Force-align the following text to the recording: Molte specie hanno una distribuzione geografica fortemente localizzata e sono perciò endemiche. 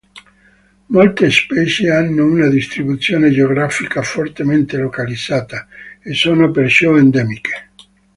Molte 0.87 1.29
specie 1.29 1.91
hanno 1.91 2.25
una 2.25 2.47
distribuzione 2.47 3.29
geografica 3.29 4.01
fortemente 4.01 4.77
localizzata 4.77 5.67
e 6.01 6.15
sono 6.15 6.49
perciò 6.49 6.97
endemiche. 6.97 7.69